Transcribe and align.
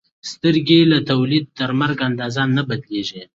سترګې 0.31 0.79
له 0.91 0.97
تولد 1.09 1.45
تر 1.57 1.69
مرګ 1.79 1.97
اندازه 2.09 2.43
نه 2.55 2.63
بدلېږي. 2.69 3.21